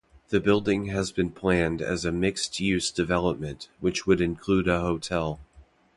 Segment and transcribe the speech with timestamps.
[0.29, 5.39] The building has been planned as a mixed-use development, which would include a hotel.